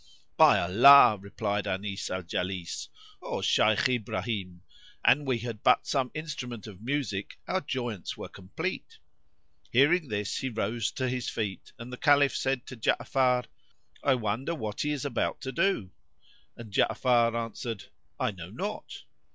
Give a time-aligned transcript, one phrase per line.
[0.35, 2.89] "By Allah," replied Anis al Jalis,
[3.21, 4.63] "O Shaykh Ibrahim,
[5.05, 8.97] an we had but some instrument of music our joyance were complete."
[9.71, 13.45] Hearing this he rose to his feet and the Caliph said to Ja'afar,
[14.03, 15.91] "I wonder what he is about to do!"
[16.57, 17.83] and Ja'afar answered,
[18.19, 19.03] "I know not."